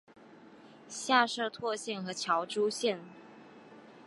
[0.89, 2.99] 下设柘县和乔珠县。